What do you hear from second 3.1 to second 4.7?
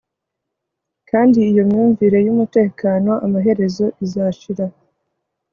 amaherezo izashira